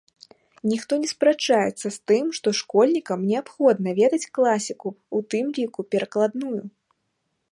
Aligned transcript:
Ніхто 0.69 0.93
не 1.01 1.07
спрачаецца 1.11 1.87
з 1.97 2.09
тым, 2.11 2.25
што 2.37 2.53
школьнікам 2.61 3.19
неабходна 3.33 3.89
ведаць 4.01 4.29
класіку, 4.37 4.87
у 5.19 5.23
тым 5.35 5.45
ліку 5.59 5.81
перакладную. 5.97 6.59